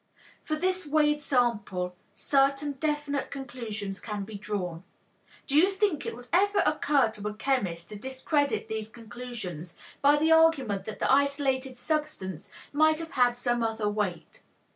[0.43, 4.83] From this weighed sample certain definite conclusions can be drawn.
[5.45, 10.17] Do you think it would ever occur to a chemist to discredit these conclusions by
[10.17, 14.41] the argument that the isolated substance might have had some other weight?